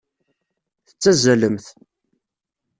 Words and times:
Tettazalemt. 0.87 1.65